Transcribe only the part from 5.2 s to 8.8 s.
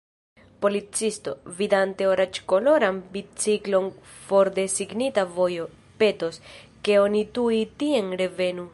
vojo, petos, ke oni tuj tien revenu.